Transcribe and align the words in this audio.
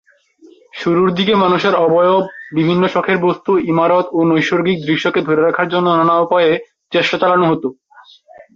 শুরুর 0.73 1.09
দিকে 1.13 1.33
মানুষের 1.35 1.73
অবয়ব, 1.85 2.23
বিভিন্ন 2.53 2.83
শখের 2.87 3.17
বস্তু, 3.17 3.51
ইমারত 3.71 4.05
ও 4.11 4.19
নৈসর্গিক 4.23 4.77
দৃশ্যকে 4.85 5.19
ধরে 5.21 5.41
রাখার 5.41 5.67
জন্য 5.69 5.87
নানা 5.91 6.15
উপায়ে 6.19 6.51
চেষ্টা 6.91 7.17
চালানো 7.21 7.45
হতো। 7.47 7.67